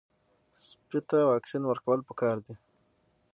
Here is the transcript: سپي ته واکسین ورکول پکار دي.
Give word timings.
سپي 0.65 0.99
ته 1.09 1.17
واکسین 1.31 1.63
ورکول 1.67 1.99
پکار 2.09 2.35
دي. 2.45 2.55